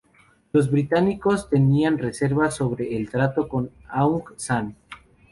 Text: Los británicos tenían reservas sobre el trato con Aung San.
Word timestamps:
Los 0.51 0.71
británicos 0.71 1.47
tenían 1.47 1.99
reservas 1.99 2.55
sobre 2.55 2.97
el 2.97 3.07
trato 3.11 3.47
con 3.47 3.69
Aung 3.87 4.23
San. 4.35 4.75